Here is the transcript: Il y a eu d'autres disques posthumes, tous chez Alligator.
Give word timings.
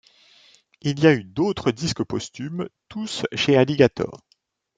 Il 0.81 0.99
y 0.99 1.05
a 1.05 1.13
eu 1.13 1.23
d'autres 1.23 1.69
disques 1.69 2.03
posthumes, 2.03 2.67
tous 2.89 3.23
chez 3.35 3.55
Alligator. 3.55 4.25